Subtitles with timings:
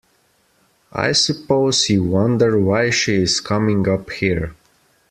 [0.93, 4.55] I suppose you wonder why she is coming up here.